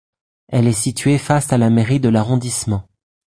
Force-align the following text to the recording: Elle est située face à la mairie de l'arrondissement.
Elle 0.47 0.65
est 0.65 0.71
située 0.73 1.19
face 1.19 1.53
à 1.53 1.59
la 1.59 1.69
mairie 1.69 1.99
de 1.99 2.09
l'arrondissement. 2.09 2.87